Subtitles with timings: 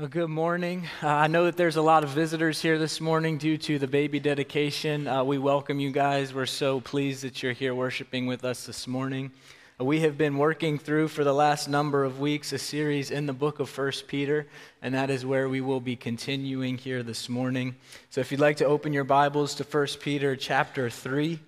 [0.00, 0.88] Well, good morning.
[1.02, 3.86] Uh, I know that there's a lot of visitors here this morning due to the
[3.86, 5.06] baby dedication.
[5.06, 6.32] Uh, we welcome you guys.
[6.32, 9.30] We're so pleased that you're here worshiping with us this morning.
[9.78, 13.26] Uh, we have been working through for the last number of weeks a series in
[13.26, 14.46] the book of First Peter,
[14.80, 17.76] and that is where we will be continuing here this morning.
[18.08, 21.38] So if you'd like to open your Bibles to First Peter chapter 3,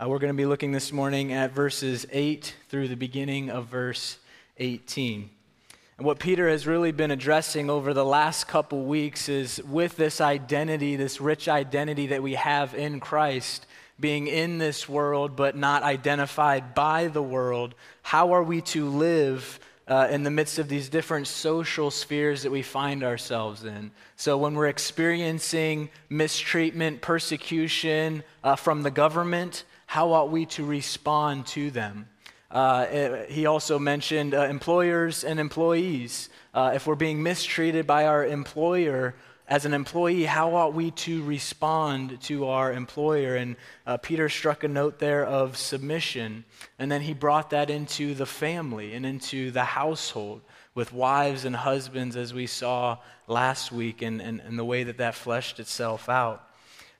[0.00, 3.66] uh, we're going to be looking this morning at verses 8 through the beginning of
[3.66, 4.18] verse
[4.58, 5.30] 18.
[5.96, 10.20] And what Peter has really been addressing over the last couple weeks is with this
[10.20, 13.66] identity, this rich identity that we have in Christ,
[14.00, 19.60] being in this world but not identified by the world, how are we to live
[19.86, 23.92] uh, in the midst of these different social spheres that we find ourselves in?
[24.16, 31.46] So, when we're experiencing mistreatment, persecution uh, from the government, how ought we to respond
[31.48, 32.08] to them?
[32.54, 36.30] Uh, he also mentioned uh, employers and employees.
[36.54, 39.16] Uh, if we're being mistreated by our employer,
[39.46, 43.34] as an employee, how ought we to respond to our employer?
[43.34, 46.44] And uh, Peter struck a note there of submission.
[46.78, 50.40] And then he brought that into the family and into the household
[50.74, 54.98] with wives and husbands, as we saw last week, and, and, and the way that
[54.98, 56.43] that fleshed itself out.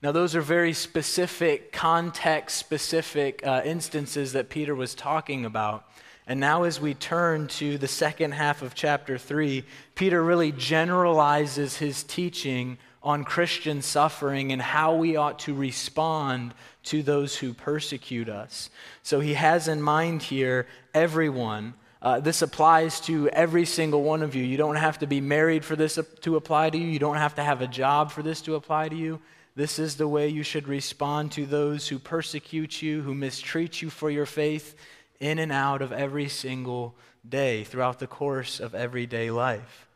[0.04, 5.88] Now, those are very specific, context specific uh, instances that Peter was talking about.
[6.26, 11.78] And now, as we turn to the second half of chapter 3, Peter really generalizes
[11.78, 18.28] his teaching on Christian suffering and how we ought to respond to those who persecute
[18.28, 18.68] us.
[19.02, 21.72] So, he has in mind here everyone.
[22.02, 24.44] Uh, this applies to every single one of you.
[24.44, 27.36] You don't have to be married for this to apply to you, you don't have
[27.36, 29.18] to have a job for this to apply to you.
[29.56, 33.88] This is the way you should respond to those who persecute you, who mistreat you
[33.88, 34.74] for your faith
[35.20, 36.96] in and out of every single
[37.28, 39.86] day throughout the course of everyday life.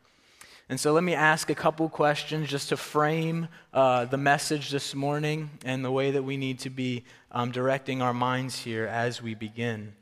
[0.69, 4.93] And so let me ask a couple questions just to frame uh, the message this
[4.95, 9.21] morning and the way that we need to be um, directing our minds here as
[9.21, 9.93] we begin.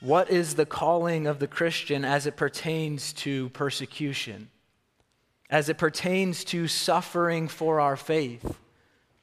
[0.00, 4.48] What is the calling of the Christian as it pertains to persecution?
[5.50, 8.56] As it pertains to suffering for our faith.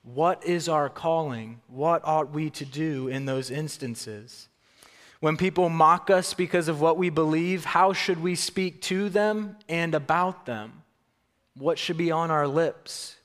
[0.03, 1.61] What is our calling?
[1.67, 4.49] What ought we to do in those instances?
[5.21, 9.55] When people mock us because of what we believe, how should we speak to them
[9.67, 10.83] and about them?
[11.55, 13.15] What should be on our lips?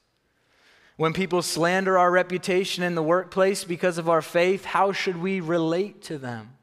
[0.96, 5.40] When people slander our reputation in the workplace because of our faith, how should we
[5.40, 6.56] relate to them?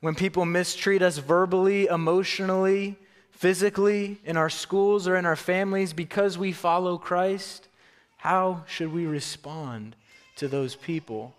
[0.00, 2.96] When people mistreat us verbally, emotionally,
[3.36, 7.68] physically, in our schools, or in our families because we follow Christ,
[8.16, 9.94] how should we respond
[10.36, 11.34] to those people?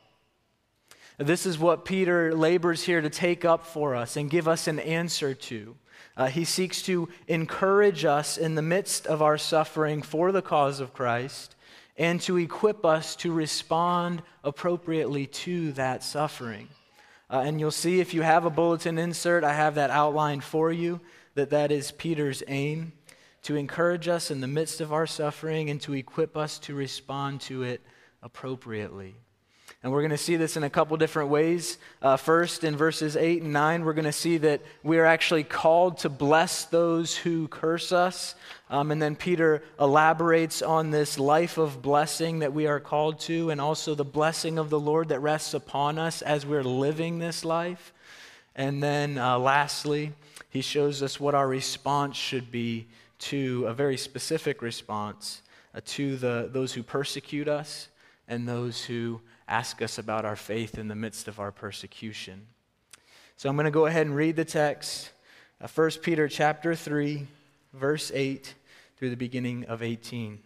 [1.17, 4.77] This is what Peter labors here to take up for us and give us an
[4.79, 5.75] answer to.
[6.15, 10.79] Uh, he seeks to encourage us in the midst of our suffering for the cause
[10.79, 11.55] of Christ
[11.97, 16.67] and to equip us to respond appropriately to that suffering.
[17.29, 20.71] Uh, and you'll see if you have a bulletin insert, I have that outlined for
[20.71, 21.01] you
[21.37, 22.93] that that is Peter's aim
[23.43, 27.39] to encourage us in the midst of our suffering and to equip us to respond
[27.41, 27.79] to it
[28.23, 29.15] appropriately.
[29.83, 31.77] And we're going to see this in a couple different ways.
[32.01, 35.43] Uh, first, in verses 8 and 9, we're going to see that we are actually
[35.43, 38.33] called to bless those who curse us.
[38.71, 43.51] Um, and then Peter elaborates on this life of blessing that we are called to,
[43.51, 47.45] and also the blessing of the Lord that rests upon us as we're living this
[47.45, 47.93] life.
[48.55, 50.13] And then uh, lastly,
[50.57, 52.87] he shows us what our response should be
[53.19, 55.43] to a very specific response
[55.75, 57.89] uh, to the, those who persecute us
[58.27, 62.47] and those who ask us about our faith in the midst of our persecution.
[63.35, 65.11] So I'm going to go ahead and read the text.
[65.61, 67.27] Uh, 1 Peter chapter 3,
[67.73, 68.55] verse 8
[68.97, 70.39] through the beginning of 18.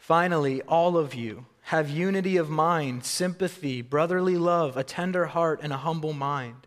[0.00, 5.72] Finally, all of you have unity of mind, sympathy, brotherly love, a tender heart, and
[5.72, 6.66] a humble mind.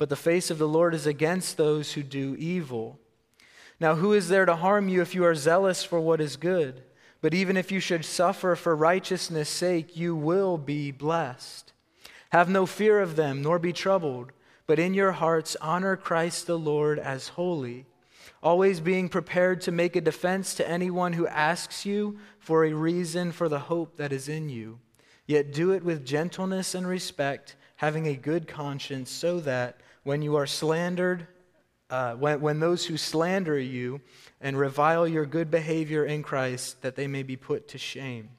[0.00, 2.98] but the face of the Lord is against those who do evil.
[3.78, 6.82] Now, who is there to harm you if you are zealous for what is good?
[7.20, 11.74] But even if you should suffer for righteousness' sake, you will be blessed.
[12.30, 14.32] Have no fear of them, nor be troubled,
[14.66, 17.84] but in your hearts honor Christ the Lord as holy,
[18.42, 23.32] always being prepared to make a defense to anyone who asks you for a reason
[23.32, 24.78] for the hope that is in you.
[25.26, 30.36] Yet do it with gentleness and respect, having a good conscience, so that when you
[30.36, 31.26] are slandered,
[31.90, 34.00] uh, when, when those who slander you
[34.40, 38.30] and revile your good behavior in Christ, that they may be put to shame.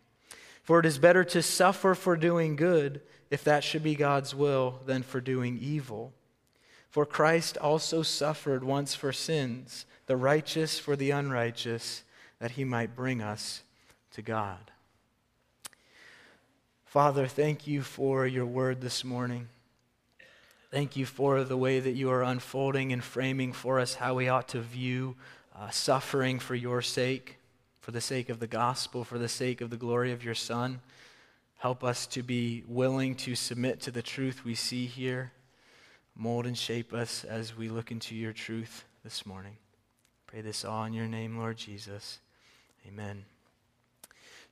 [0.64, 4.80] For it is better to suffer for doing good, if that should be God's will,
[4.86, 6.14] than for doing evil.
[6.90, 12.04] For Christ also suffered once for sins the righteous for the unrighteous,
[12.40, 13.64] that he might bring us
[14.12, 14.72] to God.
[16.84, 19.48] Father, thank you for your word this morning.
[20.72, 24.30] Thank you for the way that you are unfolding and framing for us how we
[24.30, 25.18] ought to view
[25.54, 27.40] uh, suffering for your sake,
[27.82, 30.80] for the sake of the gospel, for the sake of the glory of your Son.
[31.58, 35.34] Help us to be willing to submit to the truth we see here.
[36.16, 39.58] Mold and shape us as we look into your truth this morning.
[40.26, 42.20] Pray this all in your name, Lord Jesus.
[42.88, 43.26] Amen.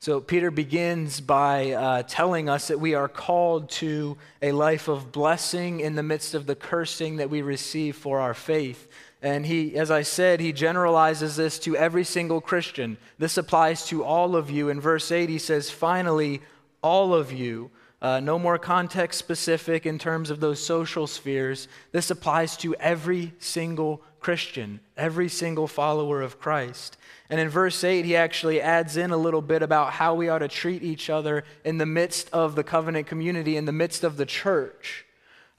[0.01, 5.11] So, Peter begins by uh, telling us that we are called to a life of
[5.11, 8.87] blessing in the midst of the cursing that we receive for our faith.
[9.21, 12.97] And he, as I said, he generalizes this to every single Christian.
[13.17, 14.69] This applies to all of you.
[14.69, 16.41] In verse 8, he says, Finally,
[16.81, 17.69] all of you.
[18.01, 21.67] Uh, no more context specific in terms of those social spheres.
[21.91, 26.97] This applies to every single Christian, every single follower of Christ.
[27.29, 30.39] And in verse 8, he actually adds in a little bit about how we ought
[30.39, 34.17] to treat each other in the midst of the covenant community, in the midst of
[34.17, 35.05] the church.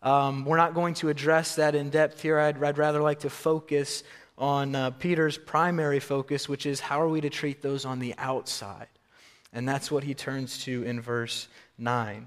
[0.03, 2.39] Um, we're not going to address that in depth here.
[2.39, 4.03] I'd, I'd rather like to focus
[4.39, 8.15] on uh, Peter's primary focus, which is how are we to treat those on the
[8.17, 8.89] outside?
[9.53, 11.49] And that's what he turns to in verse
[11.79, 12.27] 9.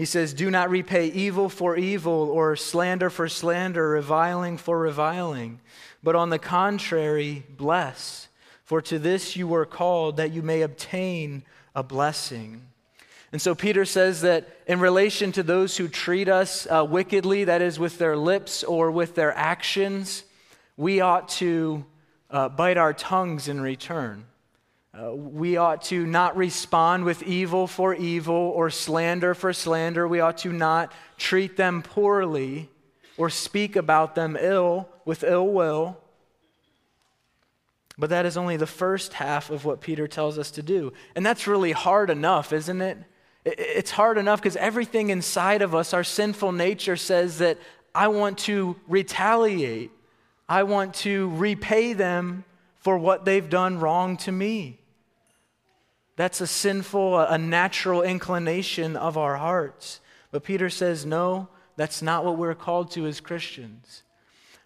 [0.00, 5.60] He says, Do not repay evil for evil or slander for slander, reviling for reviling,
[6.02, 8.28] but on the contrary, bless.
[8.64, 11.42] For to this you were called, that you may obtain
[11.74, 12.62] a blessing.
[13.30, 17.60] And so Peter says that in relation to those who treat us uh, wickedly, that
[17.60, 20.24] is, with their lips or with their actions,
[20.78, 21.84] we ought to
[22.30, 24.24] uh, bite our tongues in return.
[24.92, 30.08] We ought to not respond with evil for evil or slander for slander.
[30.08, 32.68] We ought to not treat them poorly
[33.16, 35.98] or speak about them ill with ill will.
[37.96, 40.92] But that is only the first half of what Peter tells us to do.
[41.14, 42.98] And that's really hard enough, isn't it?
[43.44, 47.58] It's hard enough because everything inside of us, our sinful nature says that
[47.94, 49.92] I want to retaliate.
[50.48, 52.44] I want to repay them
[52.78, 54.79] for what they've done wrong to me.
[56.20, 60.00] That's a sinful, a natural inclination of our hearts.
[60.30, 64.02] But Peter says, no, that's not what we're called to as Christians.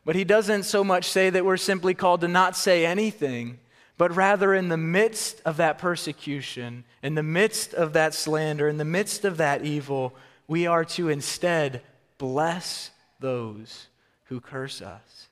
[0.05, 3.61] But he doesn't so much say that we're simply called to not say anything,
[3.97, 8.79] but rather in the midst of that persecution, in the midst of that slander, in
[8.79, 10.12] the midst of that evil,
[10.49, 11.83] we are to instead
[12.19, 12.91] bless
[13.21, 13.87] those
[14.25, 15.29] who curse us.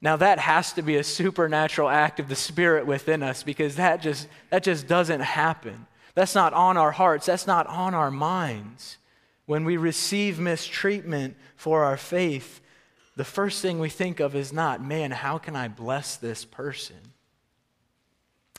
[0.00, 4.00] Now that has to be a supernatural act of the Spirit within us because that
[4.00, 5.86] just, that just doesn't happen.
[6.14, 8.98] That's not on our hearts, that's not on our minds.
[9.46, 12.60] When we receive mistreatment for our faith,
[13.16, 16.96] the first thing we think of is not, man, how can I bless this person?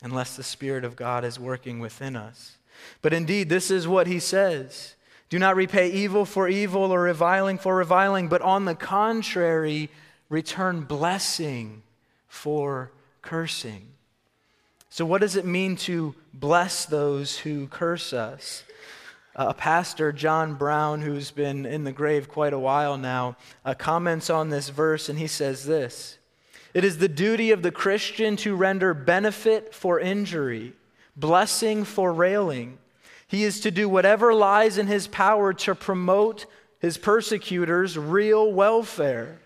[0.02, 2.58] Unless the Spirit of God is working within us.
[3.02, 4.96] But indeed, this is what he says
[5.30, 9.90] Do not repay evil for evil or reviling for reviling, but on the contrary,
[10.30, 11.84] return blessing
[12.28, 13.88] for cursing.
[14.90, 18.64] So, what does it mean to bless those who curse us?
[19.36, 24.30] a pastor, John Brown, who's been in the grave quite a while now, uh, comments
[24.30, 26.18] on this verse and he says this
[26.74, 30.74] It is the duty of the Christian to render benefit for injury,
[31.16, 32.80] blessing for railing.
[33.28, 36.46] He is to do whatever lies in his power to promote
[36.80, 39.40] his persecutors' real welfare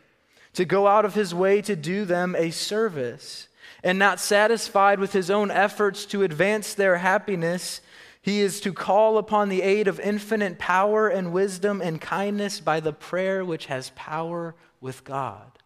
[0.53, 3.48] to go out of his way to do them a service.
[3.83, 7.81] And not satisfied with his own efforts to advance their happiness,
[8.22, 12.79] he is to call upon the aid of infinite power and wisdom and kindness by
[12.79, 15.60] the prayer which has power with God.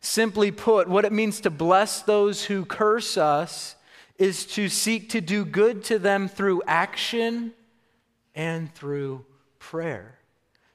[0.00, 3.76] Simply put, what it means to bless those who curse us
[4.18, 7.54] is to seek to do good to them through action
[8.34, 9.24] and through
[9.58, 10.18] prayer,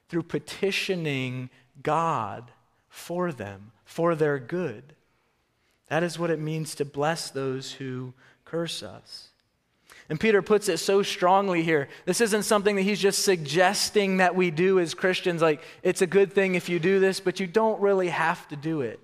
[0.08, 1.48] through petitioning
[1.80, 2.50] God
[2.90, 4.82] for them, for their good.
[5.88, 8.12] That is what it means to bless those who
[8.44, 9.28] curse us.
[10.08, 11.88] And Peter puts it so strongly here.
[12.04, 15.40] This isn't something that he's just suggesting that we do as Christians.
[15.40, 18.56] Like, it's a good thing if you do this, but you don't really have to
[18.56, 18.98] do it.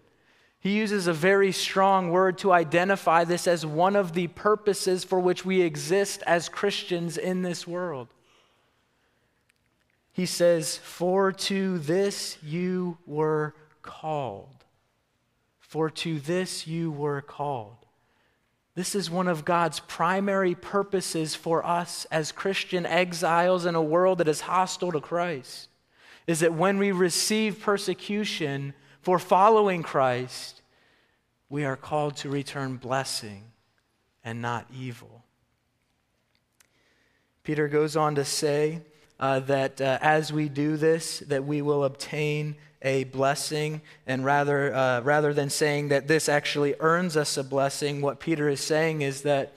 [0.58, 5.20] He uses a very strong word to identify this as one of the purposes for
[5.20, 8.08] which we exist as Christians in this world.
[10.12, 13.54] He says, For to this you were
[13.86, 14.64] called.
[15.60, 17.86] For to this you were called.
[18.74, 24.18] This is one of God's primary purposes for us as Christian exiles in a world
[24.18, 25.68] that is hostile to Christ.
[26.26, 30.60] Is that when we receive persecution for following Christ,
[31.48, 33.44] we are called to return blessing
[34.22, 35.24] and not evil.
[37.44, 38.82] Peter goes on to say
[39.18, 44.74] uh, that uh, as we do this, that we will obtain a blessing, and rather,
[44.74, 49.02] uh, rather than saying that this actually earns us a blessing, what Peter is saying
[49.02, 49.52] is that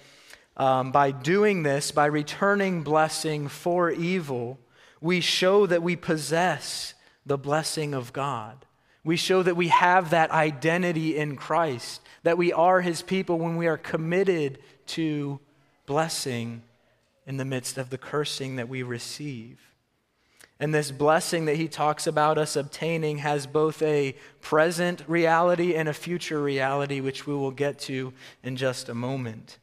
[0.58, 4.60] um, by doing this, by returning blessing for evil,
[5.02, 6.94] we show that we possess
[7.26, 8.66] the blessing of God.
[9.04, 13.56] We show that we have that identity in Christ, that we are his people when
[13.56, 15.40] we are committed to
[15.86, 16.64] blessing
[17.26, 19.69] in the midst of the cursing that we receive.
[20.60, 25.88] And this blessing that he talks about us obtaining has both a present reality and
[25.88, 28.14] a future reality, which we will get to
[28.44, 29.58] in just a moment.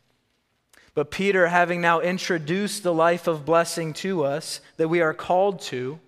[0.94, 5.60] But Peter, having now introduced the life of blessing to us that we are called
[5.62, 6.00] to,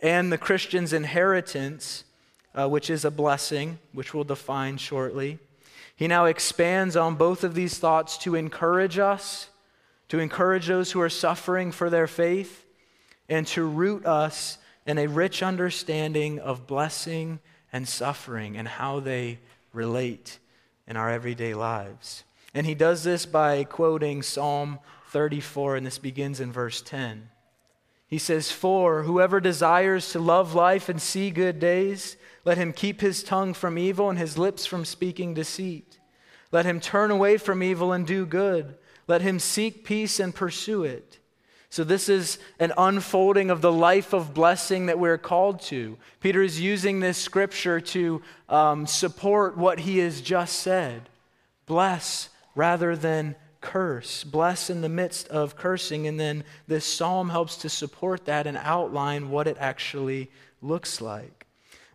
[0.00, 2.04] and the Christian's inheritance,
[2.54, 5.38] uh, which is a blessing, which we'll define shortly.
[5.96, 9.48] He now expands on both of these thoughts to encourage us,
[10.08, 12.66] to encourage those who are suffering for their faith,
[13.30, 17.38] and to root us in a rich understanding of blessing
[17.72, 19.38] and suffering and how they
[19.72, 20.38] relate
[20.86, 22.24] in our everyday lives.
[22.52, 27.30] And he does this by quoting Psalm 34, and this begins in verse 10.
[28.08, 33.00] He says, For whoever desires to love life and see good days, let him keep
[33.00, 36.00] his tongue from evil and his lips from speaking deceit.
[36.50, 38.74] Let him turn away from evil and do good.
[39.06, 41.19] Let him seek peace and pursue it.
[41.70, 45.96] So, this is an unfolding of the life of blessing that we're called to.
[46.18, 51.08] Peter is using this scripture to um, support what he has just said
[51.66, 54.24] bless rather than curse.
[54.24, 56.08] Bless in the midst of cursing.
[56.08, 61.46] And then this psalm helps to support that and outline what it actually looks like.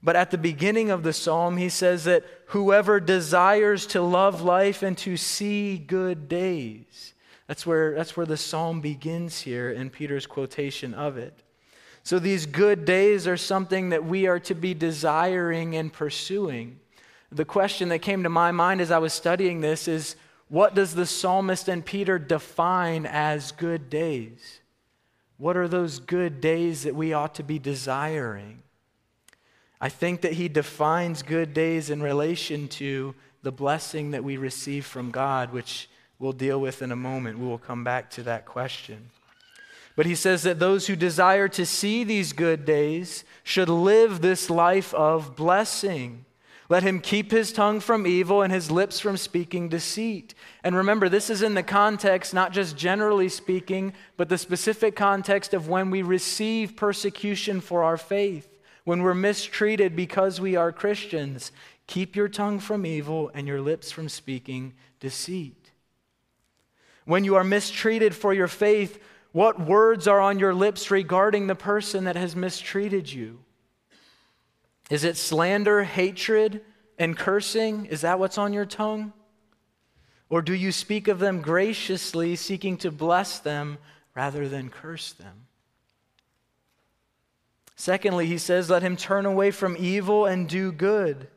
[0.01, 4.83] But at the beginning of the psalm, he says that whoever desires to love life
[4.83, 7.13] and to see good days.
[7.47, 11.43] That's where, that's where the psalm begins here in Peter's quotation of it.
[12.03, 16.79] So these good days are something that we are to be desiring and pursuing.
[17.31, 20.15] The question that came to my mind as I was studying this is
[20.47, 24.59] what does the psalmist and Peter define as good days?
[25.37, 28.61] What are those good days that we ought to be desiring?
[29.81, 34.85] I think that he defines good days in relation to the blessing that we receive
[34.85, 37.39] from God, which we'll deal with in a moment.
[37.39, 39.09] We will come back to that question.
[39.95, 44.49] But he says that those who desire to see these good days should live this
[44.49, 46.25] life of blessing.
[46.67, 50.33] Let him keep his tongue from evil and his lips from speaking deceit.
[50.63, 55.53] And remember, this is in the context, not just generally speaking, but the specific context
[55.53, 58.49] of when we receive persecution for our faith
[58.85, 61.51] when we're mistreated because we are Christians,
[61.87, 65.64] keep your tongue from evil and your lips from speaking deceit.
[67.05, 71.55] When you are mistreated for your faith, what words are on your lips regarding the
[71.55, 73.39] person that has mistreated you?
[74.89, 76.61] Is it slander, hatred,
[76.97, 77.85] and cursing?
[77.85, 79.13] Is that what's on your tongue?
[80.29, 83.77] Or do you speak of them graciously, seeking to bless them
[84.15, 85.47] rather than curse them?
[87.75, 91.27] Secondly, he says, let him turn away from evil and do good.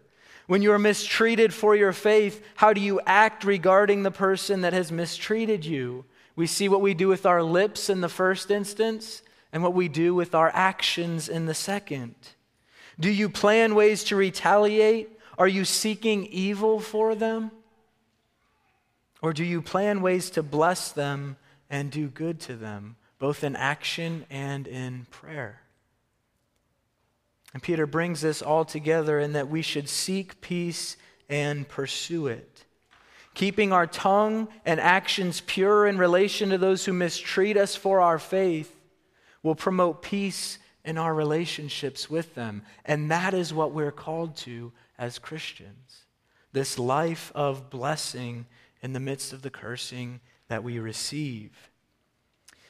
[0.48, 4.72] When you are mistreated for your faith, how do you act regarding the person that
[4.72, 6.06] has mistreated you?
[6.36, 9.20] We see what we do with our lips in the first instance
[9.52, 12.14] and what we do with our actions in the second.
[12.98, 15.10] Do you plan ways to retaliate?
[15.36, 17.50] Are you seeking evil for them?
[19.20, 21.36] Or do you plan ways to bless them
[21.68, 25.60] and do good to them, both in action and in prayer?
[27.54, 30.96] And Peter brings this all together in that we should seek peace
[31.28, 32.64] and pursue it.
[33.34, 38.18] Keeping our tongue and actions pure in relation to those who mistreat us for our
[38.18, 38.74] faith
[39.42, 42.62] will promote peace in our relationships with them.
[42.84, 46.04] And that is what we're called to as Christians
[46.52, 48.46] this life of blessing
[48.82, 51.70] in the midst of the cursing that we receive.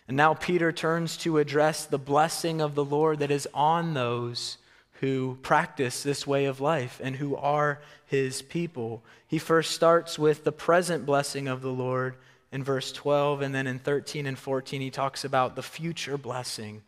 [0.08, 4.58] And now Peter turns to address the blessing of the Lord that is on those
[5.00, 9.02] who practice this way of life and who are his people.
[9.26, 12.17] He first starts with the present blessing of the Lord
[12.50, 16.83] in verse 12, and then in 13 and 14, he talks about the future blessing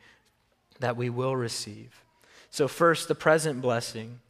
[0.81, 2.03] that we will receive.
[2.51, 4.21] So, first, the present blessing.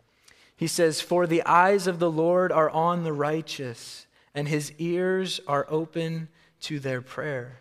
[0.56, 5.40] He says, For the eyes of the Lord are on the righteous, and his ears
[5.46, 6.28] are open
[6.62, 7.60] to their prayer.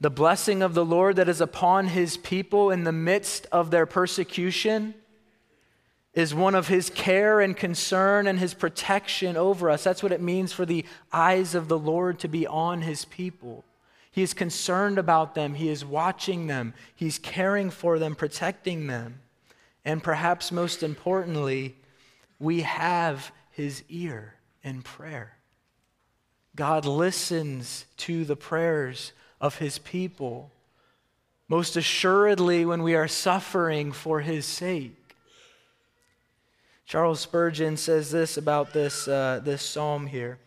[0.00, 3.86] The blessing of the Lord that is upon his people in the midst of their
[3.86, 4.94] persecution
[6.14, 9.84] is one of his care and concern and his protection over us.
[9.84, 13.64] That's what it means for the eyes of the Lord to be on his people.
[14.10, 19.20] He is concerned about them, he is watching them, he's caring for them, protecting them.
[19.84, 21.76] And perhaps most importantly,
[22.38, 25.36] we have his ear in prayer.
[26.56, 30.50] God listens to the prayers of his people,
[31.48, 34.94] most assuredly when we are suffering for his sake.
[36.88, 40.38] Charles Spurgeon says this about this, uh, this psalm here.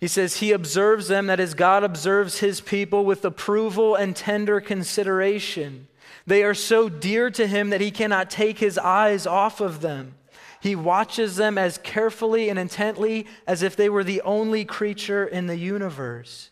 [0.00, 4.60] He says, He observes them, that is, God observes His people with approval and tender
[4.60, 5.86] consideration.
[6.26, 10.14] They are so dear to Him that He cannot take His eyes off of them.
[10.60, 15.46] He watches them as carefully and intently as if they were the only creature in
[15.46, 16.50] the universe.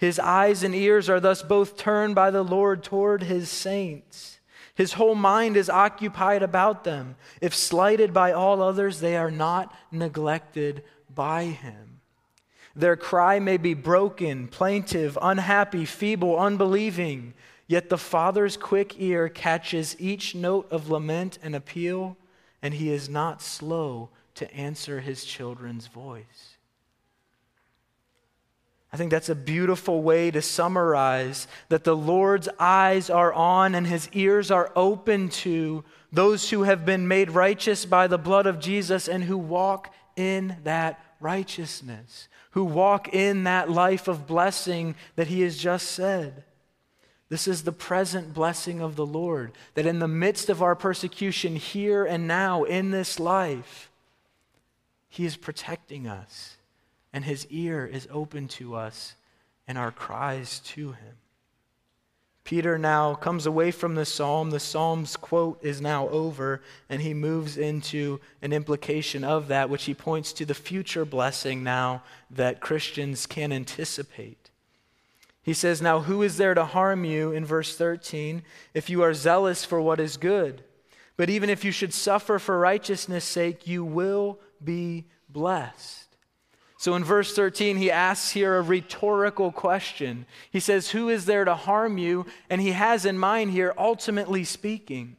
[0.00, 4.40] His eyes and ears are thus both turned by the Lord toward his saints.
[4.74, 7.16] His whole mind is occupied about them.
[7.42, 12.00] If slighted by all others, they are not neglected by him.
[12.74, 17.34] Their cry may be broken, plaintive, unhappy, feeble, unbelieving,
[17.66, 22.16] yet the Father's quick ear catches each note of lament and appeal,
[22.62, 26.49] and he is not slow to answer his children's voice.
[28.92, 33.86] I think that's a beautiful way to summarize that the Lord's eyes are on and
[33.86, 38.58] his ears are open to those who have been made righteous by the blood of
[38.58, 45.28] Jesus and who walk in that righteousness, who walk in that life of blessing that
[45.28, 46.42] he has just said.
[47.28, 51.54] This is the present blessing of the Lord, that in the midst of our persecution
[51.54, 53.88] here and now in this life,
[55.08, 56.56] he is protecting us
[57.12, 59.14] and his ear is open to us
[59.66, 61.16] and our cries to him.
[62.44, 64.50] Peter now comes away from the psalm.
[64.50, 69.84] The psalm's quote is now over, and he moves into an implication of that, which
[69.84, 74.50] he points to the future blessing now that Christians can anticipate.
[75.42, 78.42] He says, Now who is there to harm you, in verse 13,
[78.74, 80.64] if you are zealous for what is good?
[81.16, 85.99] But even if you should suffer for righteousness' sake, you will be blessed.
[86.80, 90.24] So in verse 13, he asks here a rhetorical question.
[90.50, 92.24] He says, Who is there to harm you?
[92.48, 95.18] And he has in mind here, ultimately speaking.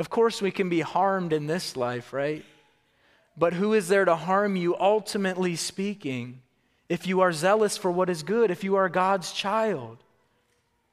[0.00, 2.44] Of course, we can be harmed in this life, right?
[3.36, 6.42] But who is there to harm you, ultimately speaking,
[6.88, 9.98] if you are zealous for what is good, if you are God's child?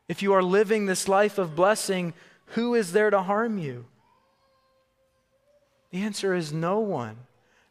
[0.07, 2.13] If you are living this life of blessing,
[2.49, 3.85] who is there to harm you?
[5.89, 7.17] The answer is no one.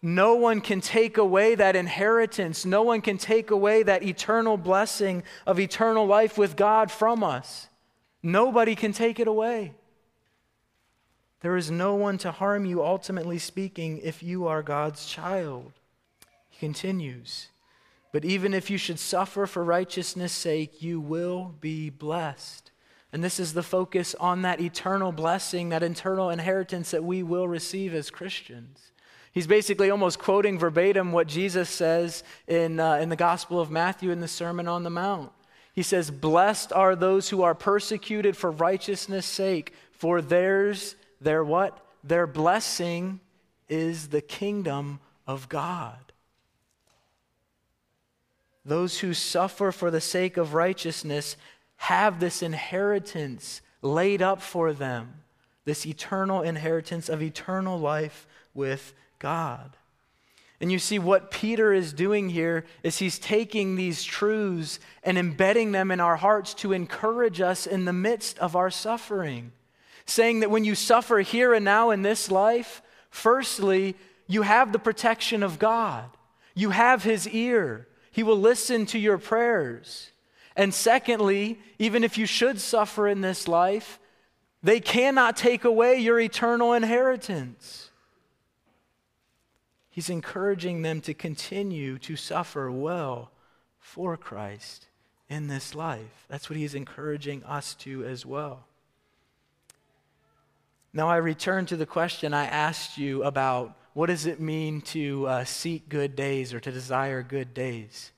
[0.06, 2.64] No one can take away that inheritance.
[2.64, 7.68] No one can take away that eternal blessing of eternal life with God from us.
[8.22, 9.74] Nobody can take it away.
[11.40, 15.72] There is no one to harm you, ultimately speaking, if you are God's child.
[16.50, 17.48] He continues,
[18.12, 22.70] But even if you should suffer for righteousness' sake, you will be blessed.
[23.12, 27.48] And this is the focus on that eternal blessing, that eternal inheritance that we will
[27.48, 28.92] receive as Christians.
[29.36, 34.10] He's basically almost quoting verbatim what Jesus says in, uh, in the Gospel of Matthew
[34.10, 35.30] in the Sermon on the Mount.
[35.74, 41.78] He says, Blessed are those who are persecuted for righteousness' sake, for theirs, their what?
[42.02, 43.20] Their blessing
[43.68, 46.14] is the kingdom of God.
[48.64, 51.36] Those who suffer for the sake of righteousness
[51.76, 55.24] have this inheritance laid up for them,
[55.66, 59.76] this eternal inheritance of eternal life with God.
[60.60, 65.72] And you see, what Peter is doing here is he's taking these truths and embedding
[65.72, 69.52] them in our hearts to encourage us in the midst of our suffering.
[70.06, 74.78] Saying that when you suffer here and now in this life, firstly, you have the
[74.78, 76.08] protection of God,
[76.54, 80.10] you have his ear, he will listen to your prayers.
[80.56, 83.98] And secondly, even if you should suffer in this life,
[84.62, 87.85] they cannot take away your eternal inheritance.
[89.96, 93.30] He's encouraging them to continue to suffer well
[93.78, 94.88] for Christ
[95.30, 96.26] in this life.
[96.28, 98.66] That's what he's encouraging us to as well.
[100.92, 105.26] Now, I return to the question I asked you about what does it mean to
[105.28, 108.12] uh, seek good days or to desire good days?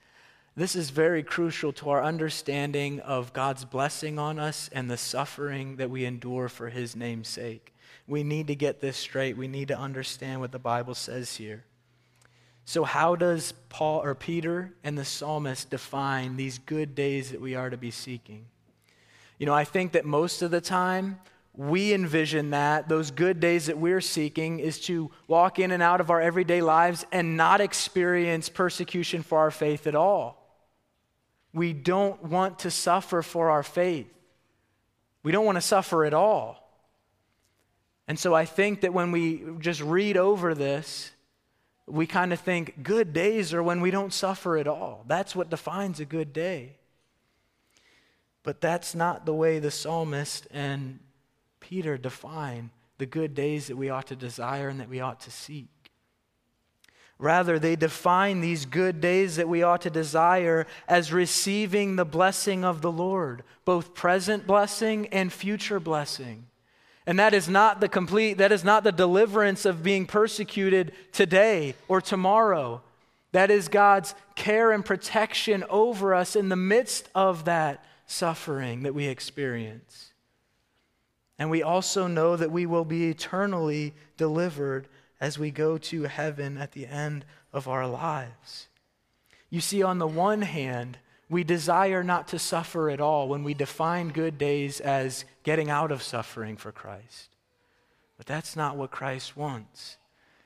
[0.56, 5.76] This is very crucial to our understanding of God's blessing on us and the suffering
[5.76, 7.72] that we endure for His name's sake.
[8.08, 9.36] We need to get this straight.
[9.36, 11.62] We need to understand what the Bible says here.
[12.68, 17.54] So, how does Paul or Peter and the psalmist define these good days that we
[17.54, 18.44] are to be seeking?
[19.38, 21.18] You know, I think that most of the time
[21.54, 26.02] we envision that those good days that we're seeking is to walk in and out
[26.02, 30.46] of our everyday lives and not experience persecution for our faith at all.
[31.54, 34.12] We don't want to suffer for our faith.
[35.22, 36.70] We don't want to suffer at all.
[38.06, 41.12] And so I think that when we just read over this,
[41.88, 45.04] we kind of think good days are when we don't suffer at all.
[45.06, 46.76] That's what defines a good day.
[48.42, 51.00] But that's not the way the psalmist and
[51.60, 55.30] Peter define the good days that we ought to desire and that we ought to
[55.30, 55.68] seek.
[57.18, 62.64] Rather, they define these good days that we ought to desire as receiving the blessing
[62.64, 66.47] of the Lord, both present blessing and future blessing.
[67.08, 71.74] And that is not the complete, that is not the deliverance of being persecuted today
[71.88, 72.82] or tomorrow.
[73.32, 78.94] That is God's care and protection over us in the midst of that suffering that
[78.94, 80.12] we experience.
[81.38, 84.86] And we also know that we will be eternally delivered
[85.18, 88.68] as we go to heaven at the end of our lives.
[89.48, 90.98] You see, on the one hand,
[91.30, 95.92] we desire not to suffer at all when we define good days as getting out
[95.92, 97.28] of suffering for Christ.
[98.16, 99.96] But that's not what Christ wants.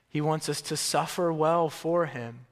[0.08, 2.46] He wants us to suffer well for Him.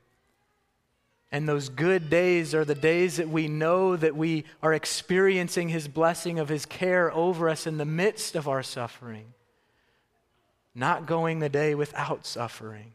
[1.32, 5.88] And those good days are the days that we know that we are experiencing His
[5.88, 9.34] blessing of His care over us in the midst of our suffering
[10.74, 12.92] not going the day without suffering.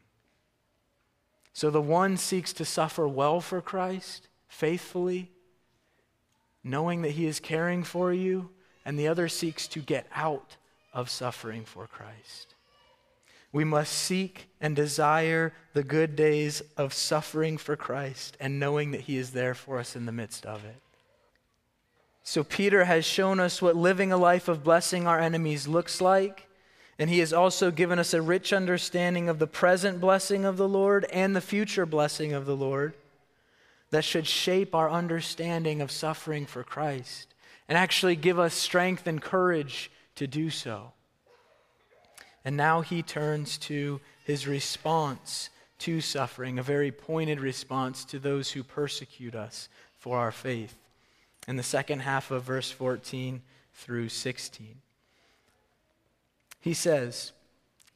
[1.52, 5.30] So the one seeks to suffer well for Christ, faithfully,
[6.62, 8.50] knowing that he is caring for you,
[8.84, 10.56] and the other seeks to get out
[10.92, 12.54] of suffering for Christ.
[13.52, 19.02] We must seek and desire the good days of suffering for Christ and knowing that
[19.02, 20.82] he is there for us in the midst of it.
[22.22, 26.46] So, Peter has shown us what living a life of blessing our enemies looks like
[26.98, 30.68] and he has also given us a rich understanding of the present blessing of the
[30.68, 32.94] Lord and the future blessing of the Lord
[33.90, 37.34] that should shape our understanding of suffering for Christ
[37.68, 40.92] and actually give us strength and courage to do so.
[42.44, 48.52] And now he turns to his response to suffering, a very pointed response to those
[48.52, 49.68] who persecute us
[49.98, 50.76] for our faith.
[51.48, 53.42] In the second half of verse 14
[53.74, 54.80] through 16.
[56.60, 57.32] He says,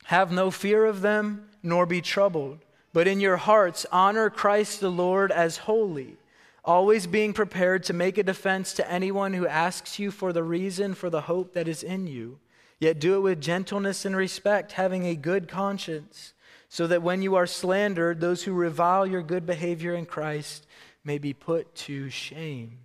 [0.05, 2.59] Have no fear of them, nor be troubled,
[2.92, 6.16] but in your hearts honor Christ the Lord as holy,
[6.64, 10.94] always being prepared to make a defense to anyone who asks you for the reason
[10.94, 12.38] for the hope that is in you.
[12.79, 16.33] Yet do it with gentleness and respect, having a good conscience,
[16.68, 20.66] so that when you are slandered, those who revile your good behavior in Christ
[21.05, 22.79] may be put to shame.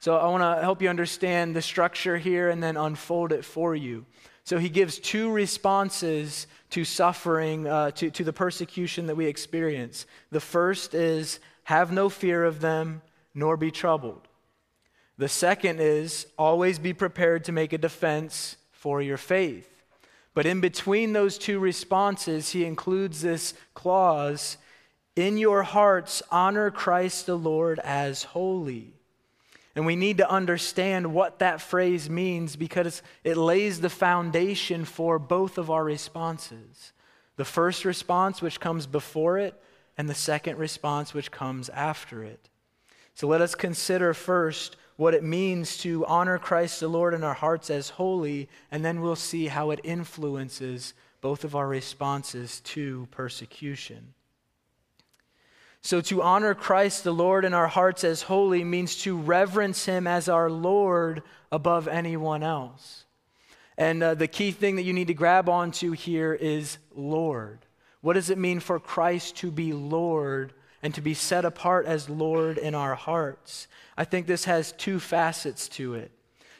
[0.00, 3.76] So I want to help you understand the structure here and then unfold it for
[3.76, 4.04] you.
[4.44, 10.06] So he gives two responses to suffering, uh, to, to the persecution that we experience.
[10.30, 13.02] The first is, have no fear of them,
[13.34, 14.26] nor be troubled.
[15.18, 19.68] The second is, always be prepared to make a defense for your faith.
[20.34, 24.56] But in between those two responses, he includes this clause
[25.14, 28.94] In your hearts, honor Christ the Lord as holy.
[29.74, 35.18] And we need to understand what that phrase means because it lays the foundation for
[35.18, 36.92] both of our responses.
[37.36, 39.60] The first response, which comes before it,
[39.96, 42.50] and the second response, which comes after it.
[43.14, 47.34] So let us consider first what it means to honor Christ the Lord in our
[47.34, 53.08] hearts as holy, and then we'll see how it influences both of our responses to
[53.10, 54.14] persecution.
[55.84, 60.06] So, to honor Christ the Lord in our hearts as holy means to reverence him
[60.06, 63.04] as our Lord above anyone else.
[63.76, 67.66] And uh, the key thing that you need to grab onto here is Lord.
[68.00, 72.08] What does it mean for Christ to be Lord and to be set apart as
[72.08, 73.66] Lord in our hearts?
[73.96, 76.12] I think this has two facets to it.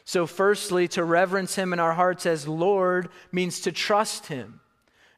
[0.03, 4.59] So, firstly, to reverence him in our hearts as Lord means to trust him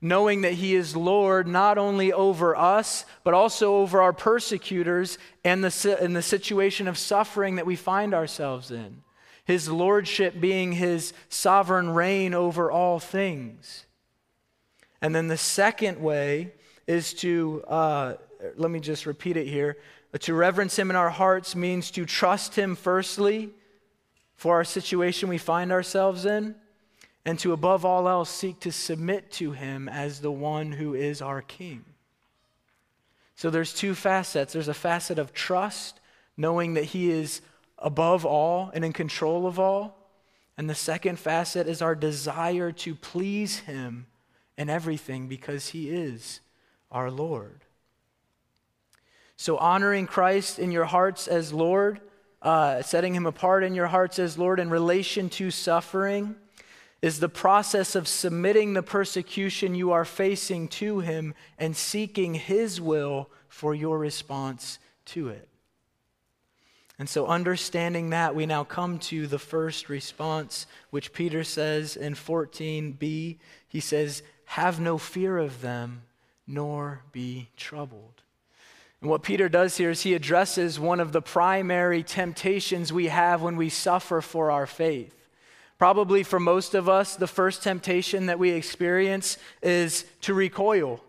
[0.06, 5.64] knowing that He is Lord not only over us, but also over our persecutors and
[5.64, 9.02] the, in the situation of suffering that we find ourselves in.
[9.46, 13.86] his lordship being his sovereign reign over all things.
[15.02, 16.54] And then the second way
[16.86, 18.14] is to, uh,
[18.58, 19.78] let me just repeat it here.
[20.20, 23.50] To reverence him in our hearts means to trust him firstly
[24.36, 26.56] for our situation we find ourselves in,
[27.26, 31.22] and to above all else seek to submit to him as the one who is
[31.22, 31.84] our king.
[33.36, 34.54] So there's two facets.
[34.54, 36.00] There's a facet of trust,
[36.38, 37.42] knowing that he is
[37.78, 39.98] above all and in control of all.
[40.58, 44.06] And the second facet is our desire to please him
[44.58, 46.40] in everything because he is
[46.92, 47.66] our Lord.
[49.36, 52.00] So, honoring Christ in your hearts as Lord,
[52.42, 56.38] uh, setting him apart in your hearts as Lord in relation to suffering,
[57.02, 62.80] is the process of submitting the persecution you are facing to him and seeking his
[62.82, 65.48] will for your response to it.
[66.98, 72.14] And so, understanding that, we now come to the first response, which Peter says in
[72.14, 73.38] 14b.
[73.68, 76.04] He says, Have no fear of them,
[76.48, 78.22] nor be troubled.
[79.02, 83.42] And what Peter does here is he addresses one of the primary temptations we have
[83.42, 85.25] when we suffer for our faith.
[85.78, 91.04] Probably for most of us, the first temptation that we experience is to recoil,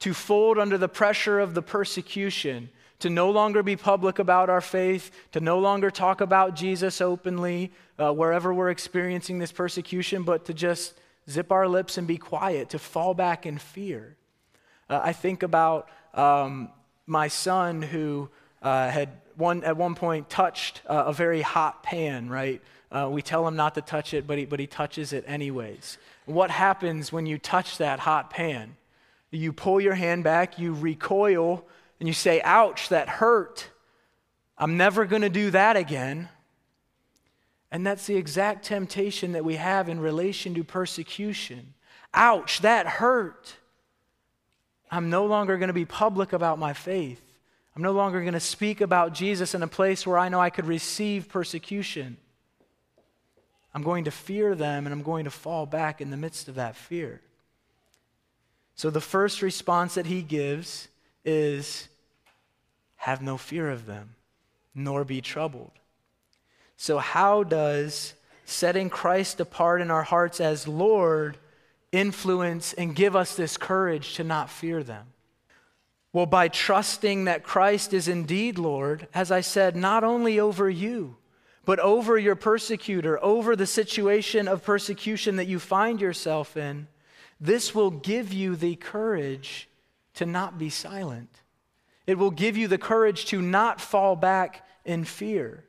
[0.00, 2.68] to fold under the pressure of the persecution,
[3.00, 7.72] to no longer be public about our faith, to no longer talk about Jesus openly
[7.98, 10.94] uh, wherever we're experiencing this persecution, but to just
[11.28, 14.16] zip our lips and be quiet, to fall back in fear.
[14.88, 16.70] Uh, I think about um,
[17.06, 18.28] my son who
[18.62, 22.62] uh, had one, at one point touched a very hot pan, right?
[22.94, 25.98] Uh, we tell him not to touch it, but he, but he touches it anyways.
[26.26, 28.76] What happens when you touch that hot pan?
[29.32, 31.66] You pull your hand back, you recoil,
[31.98, 33.68] and you say, Ouch, that hurt.
[34.56, 36.28] I'm never going to do that again.
[37.72, 41.74] And that's the exact temptation that we have in relation to persecution.
[42.14, 43.56] Ouch, that hurt.
[44.88, 47.20] I'm no longer going to be public about my faith.
[47.74, 50.50] I'm no longer going to speak about Jesus in a place where I know I
[50.50, 52.18] could receive persecution.
[53.74, 56.54] I'm going to fear them and I'm going to fall back in the midst of
[56.54, 57.20] that fear.
[58.76, 60.88] So the first response that he gives
[61.24, 61.88] is
[62.96, 64.14] have no fear of them,
[64.74, 65.72] nor be troubled.
[66.76, 71.36] So, how does setting Christ apart in our hearts as Lord
[71.92, 75.06] influence and give us this courage to not fear them?
[76.12, 81.16] Well, by trusting that Christ is indeed Lord, as I said, not only over you,
[81.64, 86.88] but over your persecutor, over the situation of persecution that you find yourself in,
[87.40, 89.68] this will give you the courage
[90.14, 91.40] to not be silent.
[92.06, 95.64] It will give you the courage to not fall back in fear,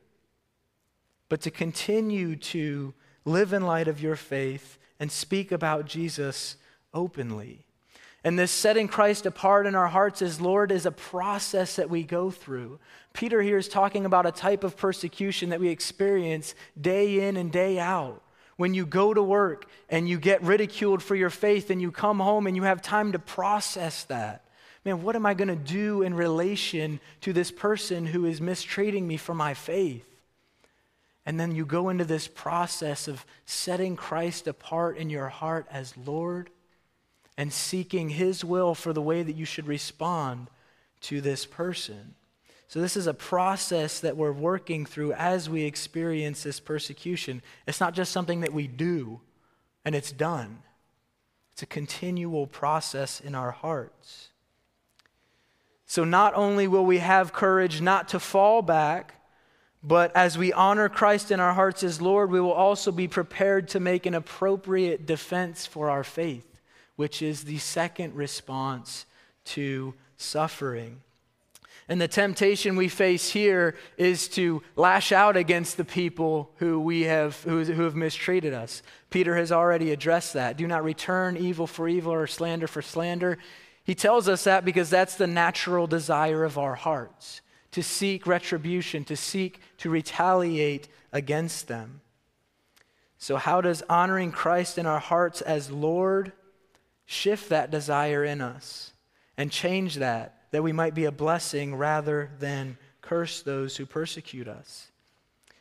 [1.28, 6.56] but to continue to live in light of your faith and speak about Jesus
[6.94, 7.65] openly.
[8.26, 12.02] And this setting Christ apart in our hearts as Lord is a process that we
[12.02, 12.80] go through.
[13.12, 17.52] Peter here is talking about a type of persecution that we experience day in and
[17.52, 18.20] day out.
[18.56, 22.18] When you go to work and you get ridiculed for your faith and you come
[22.18, 24.44] home and you have time to process that.
[24.84, 29.06] Man, what am I going to do in relation to this person who is mistreating
[29.06, 30.04] me for my faith?
[31.24, 35.96] And then you go into this process of setting Christ apart in your heart as
[35.96, 36.50] Lord
[37.36, 40.48] and seeking His will for the way that you should respond
[41.02, 42.14] to this person.
[42.68, 47.42] So, this is a process that we're working through as we experience this persecution.
[47.66, 49.20] It's not just something that we do
[49.84, 50.58] and it's done,
[51.52, 54.30] it's a continual process in our hearts.
[55.86, 59.14] So, not only will we have courage not to fall back,
[59.82, 63.68] but as we honor Christ in our hearts as Lord, we will also be prepared
[63.68, 66.44] to make an appropriate defense for our faith,
[66.96, 69.06] which is the second response
[69.44, 71.00] to suffering.
[71.88, 77.02] And the temptation we face here is to lash out against the people who, we
[77.02, 78.82] have, who, who have mistreated us.
[79.10, 80.56] Peter has already addressed that.
[80.56, 83.38] Do not return evil for evil or slander for slander.
[83.84, 89.04] He tells us that because that's the natural desire of our hearts to seek retribution,
[89.04, 92.00] to seek to retaliate against them.
[93.18, 96.32] So, how does honoring Christ in our hearts as Lord
[97.06, 98.92] shift that desire in us
[99.38, 100.36] and change that?
[100.56, 104.90] that we might be a blessing rather than curse those who persecute us.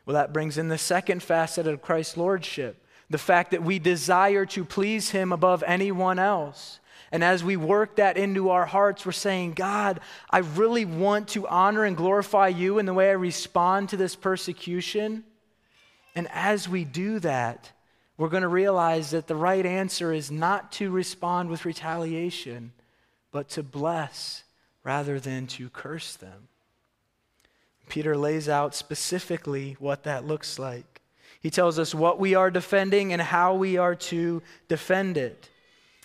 [0.06, 4.46] Well, that brings in the second facet of Christ's lordship the fact that we desire
[4.46, 6.80] to please him above anyone else.
[7.12, 11.48] And as we work that into our hearts, we're saying, God, I really want to
[11.48, 15.24] honor and glorify you in the way I respond to this persecution.
[16.16, 17.72] And as we do that,
[18.18, 22.72] we're going to realize that the right answer is not to respond with retaliation,
[23.32, 24.44] but to bless
[24.84, 26.48] rather than to curse them.
[27.90, 31.02] Peter lays out specifically what that looks like.
[31.42, 35.50] He tells us what we are defending and how we are to defend it.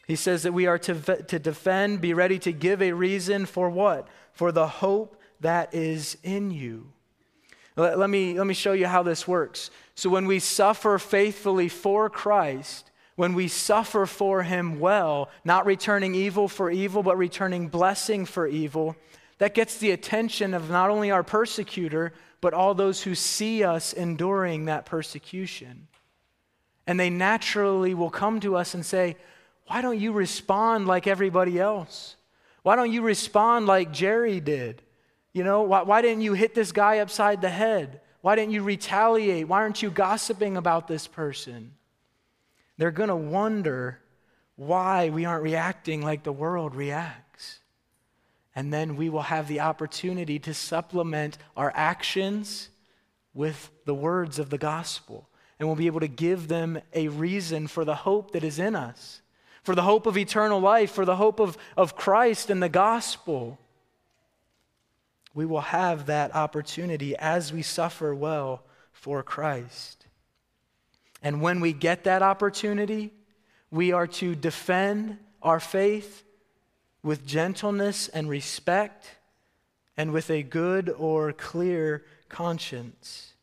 [0.07, 3.71] He says that we are to, to defend, be ready to give a reason for
[3.71, 4.09] what?
[4.33, 6.93] For the hope that is in you.
[7.77, 9.71] Let, let, me, let me show you how this works.
[10.01, 16.15] So, when we suffer faithfully for Christ, when we suffer for Him well, not returning
[16.15, 18.97] evil for evil, but returning blessing for evil,
[19.37, 23.93] that gets the attention of not only our persecutor, but all those who see us
[23.93, 25.87] enduring that persecution.
[26.87, 29.19] And they naturally will come to us and say,
[29.67, 32.17] Why don't you respond like everybody else?
[32.63, 34.81] Why don't you respond like Jerry did?
[35.35, 38.01] You know, why, why didn't you hit this guy upside the head?
[38.23, 39.49] Why didn't you retaliate?
[39.49, 41.73] Why aren't you gossiping about this person?
[42.77, 44.01] They're going to wonder
[44.57, 47.61] why we aren't reacting like the world reacts.
[48.55, 52.69] And then we will have the opportunity to supplement our actions
[53.33, 55.29] with the words of the gospel.
[55.59, 58.75] And we'll be able to give them a reason for the hope that is in
[58.75, 59.23] us,
[59.63, 63.59] for the hope of eternal life, for the hope of, of Christ and the gospel
[65.35, 68.63] we will have that opportunity as we suffer well
[68.93, 70.07] for Christ.
[71.23, 73.13] And when we get that opportunity,
[73.71, 76.25] we are to defend our faith
[77.03, 79.11] with gentleness and respect
[79.97, 83.35] and with a good or clear conscience.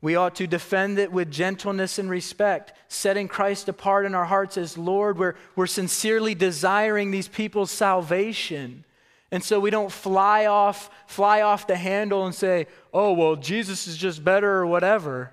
[0.00, 4.58] We ought to defend it with gentleness and respect, setting Christ apart in our hearts
[4.58, 5.18] as Lord.
[5.18, 8.84] We're, we're sincerely desiring these people's salvation
[9.34, 13.88] and so we don't fly off, fly off the handle and say, oh, well, Jesus
[13.88, 15.32] is just better or whatever.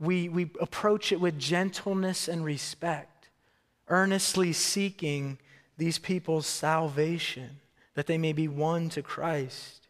[0.00, 3.28] We, we approach it with gentleness and respect,
[3.88, 5.36] earnestly seeking
[5.76, 7.60] these people's salvation,
[7.96, 9.86] that they may be won to Christ.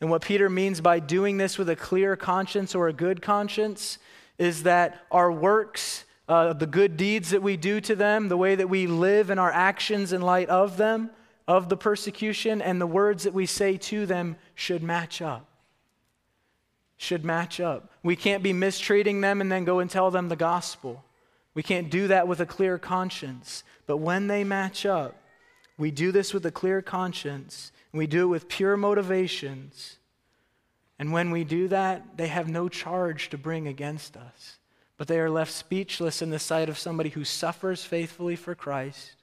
[0.00, 3.98] And what Peter means by doing this with a clear conscience or a good conscience
[4.38, 8.54] is that our works, uh, the good deeds that we do to them, the way
[8.54, 11.10] that we live and our actions in light of them,
[11.52, 15.46] of the persecution and the words that we say to them should match up.
[16.96, 17.90] Should match up.
[18.02, 21.04] We can't be mistreating them and then go and tell them the gospel.
[21.52, 23.64] We can't do that with a clear conscience.
[23.86, 25.14] But when they match up,
[25.76, 29.98] we do this with a clear conscience, and we do it with pure motivations.
[30.98, 34.58] And when we do that, they have no charge to bring against us.
[34.96, 39.16] But they are left speechless in the sight of somebody who suffers faithfully for Christ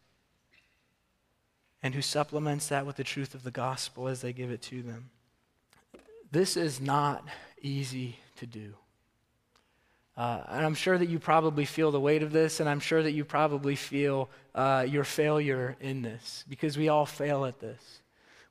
[1.81, 4.81] and who supplements that with the truth of the gospel as they give it to
[4.81, 5.09] them.
[6.31, 7.27] This is not
[7.61, 8.73] easy to do.
[10.17, 13.01] Uh, and I'm sure that you probably feel the weight of this, and I'm sure
[13.01, 18.01] that you probably feel uh, your failure in this, because we all fail at this.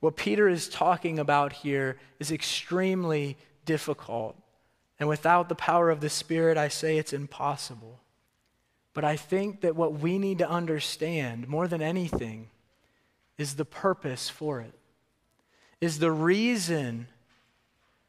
[0.00, 3.36] What Peter is talking about here is extremely
[3.66, 4.36] difficult.
[4.98, 8.00] And without the power of the Spirit, I say it's impossible.
[8.94, 12.48] But I think that what we need to understand more than anything
[13.38, 14.74] is the purpose for it,
[15.80, 17.06] is the reason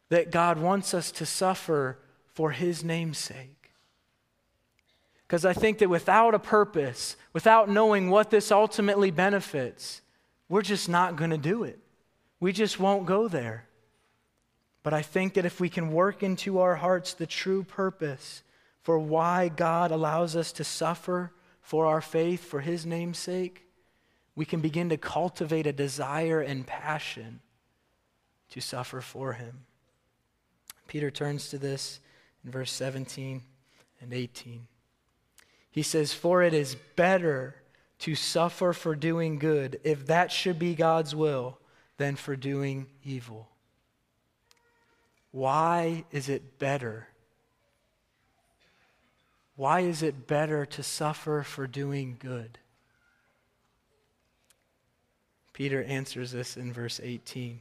[0.09, 1.99] that God wants us to suffer
[2.33, 3.71] for His name's sake.
[5.27, 10.01] Because I think that without a purpose, without knowing what this ultimately benefits,
[10.49, 11.77] we're just not going to do it.
[12.39, 13.67] We just won't go there.
[14.81, 18.41] But I think that if we can work into our hearts the true purpose
[18.81, 23.68] for why God allows us to suffer for our faith, for His name's sake,
[24.39, 27.41] we can begin to cultivate a desire and passion
[28.49, 29.65] to suffer for him.
[30.87, 31.99] Peter turns to this
[32.45, 33.43] in verse 17
[33.99, 34.65] and 18.
[35.69, 37.53] He says, For it is better
[37.99, 41.59] to suffer for doing good, if that should be God's will,
[41.97, 43.49] than for doing evil.
[45.31, 47.09] Why is it better?
[49.57, 52.57] Why is it better to suffer for doing good?
[55.59, 57.59] Peter answers this in verse 18.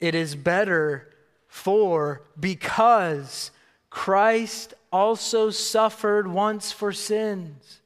[0.00, 1.14] It is better
[1.46, 3.52] for because
[3.88, 7.78] Christ also suffered once for sins,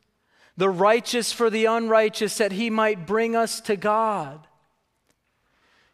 [0.56, 4.46] the righteous for the unrighteous, that he might bring us to God.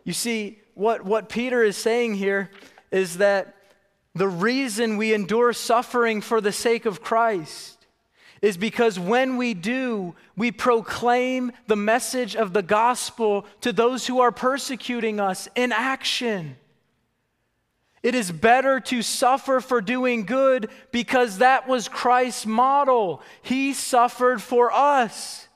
[0.04, 2.50] You see, what, what Peter is saying here
[2.92, 3.56] is that
[4.14, 7.81] the reason we endure suffering for the sake of Christ
[8.42, 14.20] is because when we do, we proclaim the message of the gospel to those who
[14.20, 16.56] are persecuting us in action.
[18.02, 23.22] It is better to suffer for doing good because that was Christ's model.
[23.42, 25.46] He suffered for us.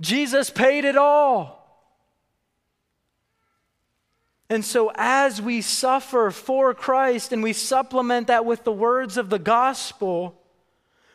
[0.00, 1.58] Jesus paid it all.
[4.48, 9.30] And so, as we suffer for Christ and we supplement that with the words of
[9.30, 10.39] the gospel,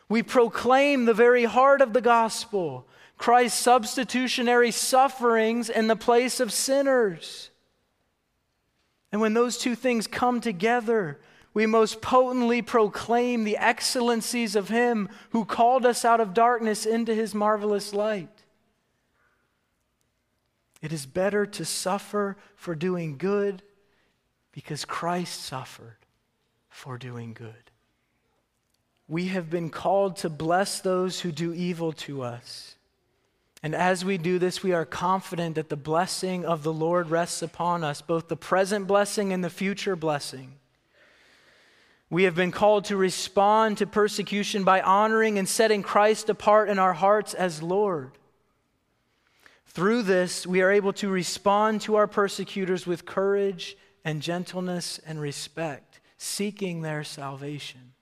[0.08, 2.86] we proclaim the very heart of the gospel
[3.18, 7.50] Christ's substitutionary sufferings in the place of sinners.
[9.10, 11.18] And when those two things come together,
[11.54, 17.14] we most potently proclaim the excellencies of Him who called us out of darkness into
[17.14, 18.44] His marvelous light.
[20.82, 23.62] It is better to suffer for doing good
[24.52, 25.96] because Christ suffered
[26.68, 27.70] for doing good.
[29.08, 32.74] We have been called to bless those who do evil to us.
[33.62, 37.42] And as we do this, we are confident that the blessing of the Lord rests
[37.42, 40.52] upon us, both the present blessing and the future blessing.
[42.08, 46.78] We have been called to respond to persecution by honoring and setting Christ apart in
[46.78, 48.12] our hearts as Lord.
[49.66, 55.20] Through this, we are able to respond to our persecutors with courage and gentleness and
[55.20, 57.92] respect, seeking their salvation.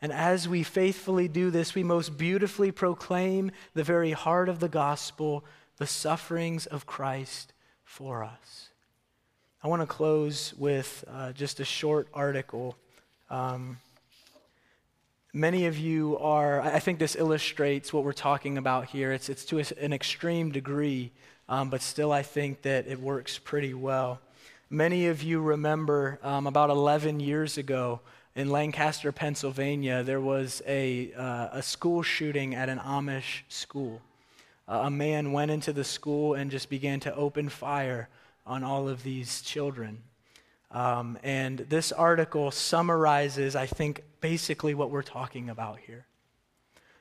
[0.00, 4.68] And as we faithfully do this, we most beautifully proclaim the very heart of the
[4.68, 5.44] gospel,
[5.76, 7.52] the sufferings of Christ
[7.84, 8.68] for us.
[9.62, 12.76] I want to close with uh, just a short article.
[13.28, 13.78] Um,
[15.34, 19.12] Many of you are, I think this illustrates what we're talking about here.
[19.12, 21.12] It's, it's to an extreme degree,
[21.50, 24.20] um, but still, I think that it works pretty well.
[24.70, 28.00] Many of you remember um, about 11 years ago
[28.34, 34.00] in Lancaster, Pennsylvania, there was a, uh, a school shooting at an Amish school.
[34.68, 38.08] Uh, a man went into the school and just began to open fire
[38.46, 40.02] on all of these children.
[40.70, 46.04] Um, and this article summarizes, I think, basically what we're talking about here.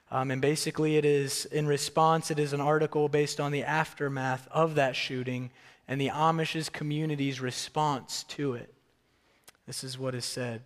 [0.09, 4.47] Um, and basically, it is in response, it is an article based on the aftermath
[4.51, 5.51] of that shooting
[5.87, 8.73] and the Amish's community's response to it.
[9.65, 10.61] This is what is said.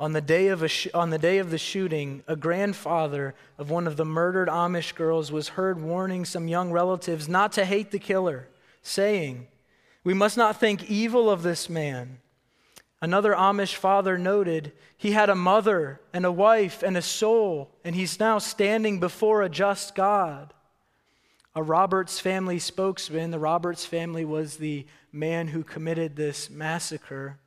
[0.00, 3.86] On the, day of sh- on the day of the shooting, a grandfather of one
[3.86, 7.98] of the murdered Amish girls was heard warning some young relatives not to hate the
[7.98, 8.48] killer,
[8.80, 9.46] saying,
[10.02, 12.18] we must not think evil of this man.
[13.02, 17.94] Another Amish father noted he had a mother and a wife and a soul, and
[17.94, 20.54] he's now standing before a just God.
[21.54, 27.38] A Roberts family spokesman, the Roberts family was the man who committed this massacre.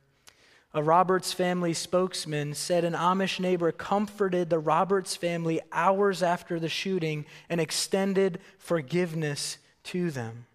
[0.76, 6.68] A Roberts family spokesman said an Amish neighbor comforted the Roberts family hours after the
[6.68, 10.46] shooting and extended forgiveness to them.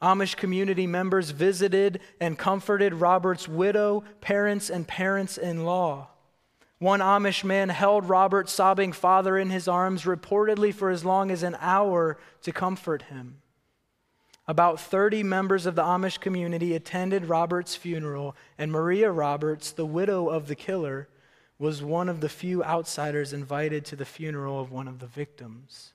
[0.00, 6.10] Amish community members visited and comforted Robert's widow, parents, and parents in law.
[6.78, 11.42] One Amish man held Robert's sobbing father in his arms, reportedly for as long as
[11.42, 13.42] an hour, to comfort him.
[14.48, 20.28] About 30 members of the Amish community attended Robert's funeral, and Maria Roberts, the widow
[20.28, 21.06] of the killer,
[21.58, 25.92] was one of the few outsiders invited to the funeral of one of the victims.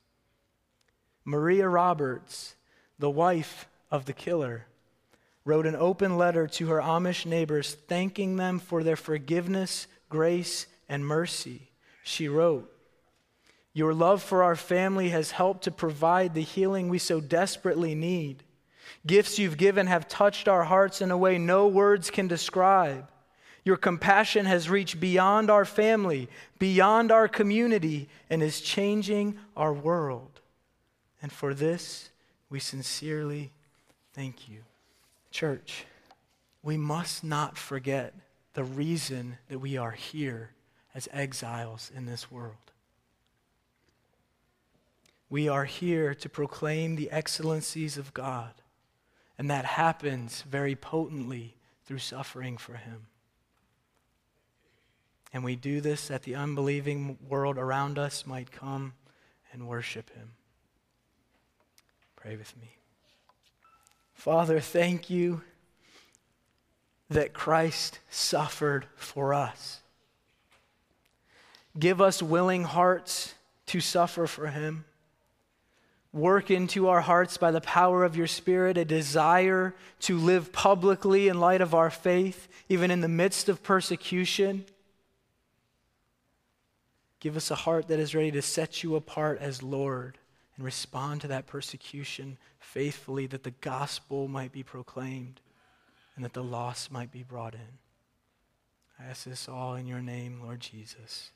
[1.26, 2.56] Maria Roberts,
[2.99, 4.68] the wife of the killer,
[5.45, 11.06] wrote an open letter to her Amish neighbors thanking them for their forgiveness, grace, and
[11.06, 11.72] mercy.
[12.04, 12.70] She wrote,
[13.74, 18.43] Your love for our family has helped to provide the healing we so desperately need.
[19.05, 23.09] Gifts you've given have touched our hearts in a way no words can describe.
[23.65, 26.27] Your compassion has reached beyond our family,
[26.59, 30.41] beyond our community, and is changing our world.
[31.21, 32.09] And for this,
[32.49, 33.51] we sincerely
[34.13, 34.59] Thank you.
[35.31, 35.86] Church,
[36.61, 38.13] we must not forget
[38.53, 40.51] the reason that we are here
[40.93, 42.55] as exiles in this world.
[45.29, 48.53] We are here to proclaim the excellencies of God,
[49.38, 51.55] and that happens very potently
[51.86, 53.07] through suffering for Him.
[55.34, 58.93] And we do this that the unbelieving world around us might come
[59.51, 60.31] and worship Him.
[62.15, 62.77] Pray with me.
[64.13, 65.41] Father, thank you
[67.09, 69.81] that Christ suffered for us.
[71.77, 73.34] Give us willing hearts
[73.67, 74.86] to suffer for him.
[76.14, 81.28] Work into our hearts by the power of your Spirit a desire to live publicly
[81.28, 84.66] in light of our faith, even in the midst of persecution.
[87.20, 90.20] Give us a heart that is ready to set you apart as Lord
[90.55, 95.41] and respond to that persecution faithfully that the gospel might be proclaimed.
[96.16, 97.80] and that the lost might be brought in.
[98.99, 101.32] I ask this all in your name, Lord Jesus.